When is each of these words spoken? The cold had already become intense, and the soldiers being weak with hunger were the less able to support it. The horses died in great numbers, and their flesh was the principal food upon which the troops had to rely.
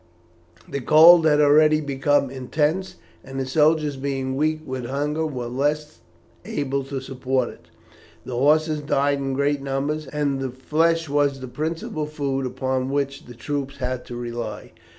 The 0.67 0.79
cold 0.81 1.27
had 1.27 1.39
already 1.39 1.79
become 1.79 2.31
intense, 2.31 2.95
and 3.23 3.39
the 3.39 3.45
soldiers 3.45 3.97
being 3.97 4.35
weak 4.35 4.61
with 4.65 4.87
hunger 4.87 5.27
were 5.27 5.43
the 5.43 5.51
less 5.51 5.99
able 6.43 6.83
to 6.85 6.99
support 6.99 7.49
it. 7.49 7.67
The 8.25 8.33
horses 8.35 8.81
died 8.81 9.19
in 9.19 9.33
great 9.33 9.61
numbers, 9.61 10.07
and 10.07 10.41
their 10.41 10.49
flesh 10.49 11.07
was 11.07 11.39
the 11.39 11.47
principal 11.47 12.07
food 12.07 12.47
upon 12.47 12.89
which 12.89 13.25
the 13.27 13.35
troops 13.35 13.77
had 13.77 14.03
to 14.05 14.15
rely. 14.15 14.71